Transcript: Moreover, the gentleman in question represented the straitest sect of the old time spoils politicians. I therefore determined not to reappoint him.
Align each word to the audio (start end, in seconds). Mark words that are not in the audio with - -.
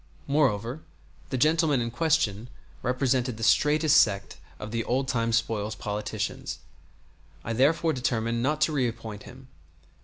Moreover, 0.25 0.81
the 1.29 1.37
gentleman 1.37 1.79
in 1.79 1.91
question 1.91 2.49
represented 2.81 3.37
the 3.37 3.43
straitest 3.43 4.01
sect 4.01 4.37
of 4.59 4.71
the 4.71 4.83
old 4.83 5.07
time 5.07 5.31
spoils 5.31 5.75
politicians. 5.75 6.57
I 7.43 7.53
therefore 7.53 7.93
determined 7.93 8.41
not 8.41 8.61
to 8.61 8.71
reappoint 8.73 9.21
him. 9.29 9.47